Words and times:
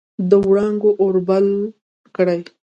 د 0.29 0.31
وړانګو 0.47 0.91
اور 1.01 1.15
بل 1.27 1.45
کړي 2.15 2.39